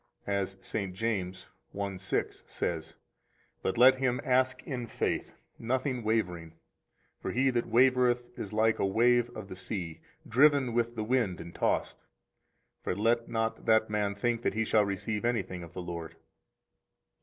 [0.23, 0.93] 123 As St.
[0.95, 2.95] James 1:6 says:
[3.61, 6.53] But let him ask in faith, nothing wavering;
[7.19, 11.39] for he that wavereth is like a wave of the sea, driven with the wind
[11.39, 12.03] and tossed.
[12.83, 16.15] For let not that man think that he shall receive anything of the Lord.